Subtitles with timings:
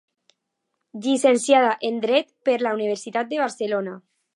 [1.03, 3.99] Llicenciada en Dret per la Universitat de Barcelona.